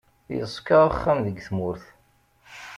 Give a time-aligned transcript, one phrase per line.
[0.35, 1.85] Yeṣka axxam deg tmurt.